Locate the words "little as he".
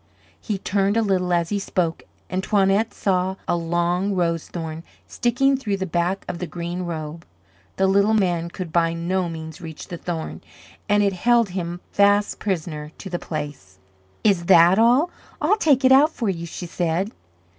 1.03-1.59